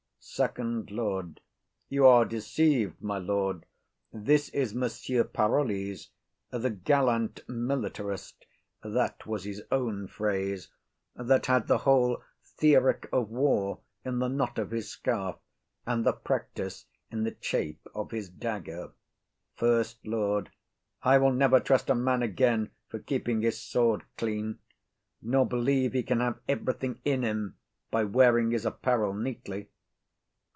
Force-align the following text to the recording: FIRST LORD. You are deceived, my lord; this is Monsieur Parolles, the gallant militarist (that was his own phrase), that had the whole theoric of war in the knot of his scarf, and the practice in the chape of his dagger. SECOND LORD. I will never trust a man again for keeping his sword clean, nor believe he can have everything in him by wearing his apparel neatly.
FIRST 0.33 0.91
LORD. 0.91 1.41
You 1.89 2.05
are 2.05 2.25
deceived, 2.25 3.01
my 3.01 3.17
lord; 3.17 3.65
this 4.13 4.49
is 4.49 4.73
Monsieur 4.73 5.23
Parolles, 5.23 6.09
the 6.51 6.69
gallant 6.69 7.41
militarist 7.49 8.45
(that 8.83 9.25
was 9.25 9.43
his 9.45 9.63
own 9.71 10.07
phrase), 10.07 10.69
that 11.15 11.47
had 11.47 11.67
the 11.67 11.79
whole 11.79 12.21
theoric 12.43 13.09
of 13.11 13.29
war 13.29 13.79
in 14.05 14.19
the 14.19 14.27
knot 14.27 14.59
of 14.59 14.69
his 14.71 14.89
scarf, 14.89 15.37
and 15.87 16.05
the 16.05 16.13
practice 16.13 16.85
in 17.11 17.23
the 17.23 17.31
chape 17.31 17.85
of 17.95 18.11
his 18.11 18.29
dagger. 18.29 18.91
SECOND 19.57 19.95
LORD. 20.05 20.51
I 21.01 21.17
will 21.17 21.33
never 21.33 21.59
trust 21.59 21.89
a 21.89 21.95
man 21.95 22.21
again 22.21 22.69
for 22.89 22.99
keeping 22.99 23.41
his 23.41 23.59
sword 23.59 24.03
clean, 24.17 24.59
nor 25.21 25.47
believe 25.47 25.93
he 25.93 26.03
can 26.03 26.19
have 26.19 26.39
everything 26.47 27.01
in 27.03 27.23
him 27.23 27.57
by 27.89 28.03
wearing 28.03 28.51
his 28.51 28.65
apparel 28.67 29.15
neatly. 29.15 29.69